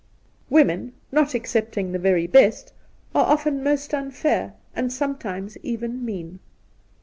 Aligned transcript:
Women, 0.49 0.93
not 1.11 1.35
excepting 1.35 1.91
the 1.91 1.99
very 1.99 2.25
best, 2.25 2.73
are 3.13 3.25
often 3.27 3.63
most 3.63 3.93
unfair, 3.93 4.55
and 4.75 4.91
sometimes 4.91 5.59
even 5.61 6.03
mean. 6.03 6.39